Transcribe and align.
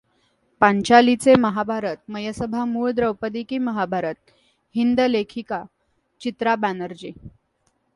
पांचालीचे 0.61 1.35
महाभारत 1.35 2.09
मयसभा 2.09 2.63
मूळ 2.65 2.91
द्रौपदी 2.91 3.43
की 3.43 3.57
महाभारत, 3.57 4.15
हिंदी 4.75 5.11
लेखिका 5.11 5.63
चित्रा 6.21 6.55
बॅनर्जी 6.55 7.11